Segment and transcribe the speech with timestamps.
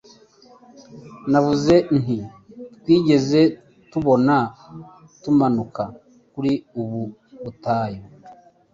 [1.31, 2.17] Navuze nti
[2.79, 3.41] Twigeze
[3.91, 4.35] tubona
[5.21, 5.83] tumanuka
[6.33, 7.01] kuri ubu
[7.43, 8.01] butayu